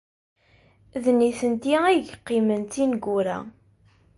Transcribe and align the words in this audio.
D 1.03 1.05
nitenti 1.19 1.75
ay 1.89 1.99
yeqqimen 2.07 2.61
d 2.65 2.69
tineggura. 2.71 3.37